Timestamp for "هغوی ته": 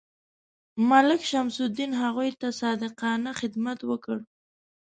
2.01-2.47